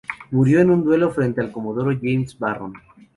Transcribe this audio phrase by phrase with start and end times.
[0.31, 2.73] Murió en un duelo frente al comodoro James Barron.